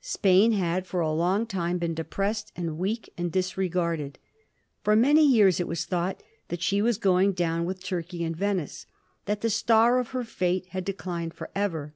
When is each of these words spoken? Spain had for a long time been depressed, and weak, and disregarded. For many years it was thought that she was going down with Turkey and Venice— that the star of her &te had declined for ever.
Spain 0.00 0.52
had 0.52 0.86
for 0.86 1.00
a 1.00 1.12
long 1.12 1.44
time 1.46 1.76
been 1.76 1.92
depressed, 1.92 2.50
and 2.56 2.78
weak, 2.78 3.12
and 3.18 3.30
disregarded. 3.30 4.18
For 4.82 4.96
many 4.96 5.22
years 5.22 5.60
it 5.60 5.68
was 5.68 5.84
thought 5.84 6.22
that 6.48 6.62
she 6.62 6.80
was 6.80 6.96
going 6.96 7.32
down 7.34 7.66
with 7.66 7.84
Turkey 7.84 8.24
and 8.24 8.34
Venice— 8.34 8.86
that 9.26 9.42
the 9.42 9.50
star 9.50 9.98
of 9.98 10.12
her 10.12 10.24
&te 10.24 10.64
had 10.70 10.86
declined 10.86 11.34
for 11.34 11.50
ever. 11.54 11.92